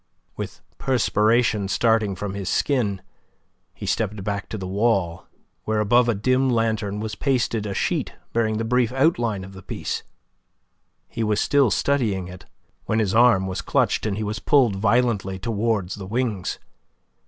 [0.35, 3.03] With the perspiration starting from his skin,
[3.75, 5.27] he stepped back to the wall,
[5.65, 9.61] where above a dim lantern was pasted a sheet bearing the brief outline of the
[9.61, 10.01] piece.
[11.07, 12.45] He was still studying it,
[12.85, 16.57] when his arm was clutched, and he was pulled violently towards the wings.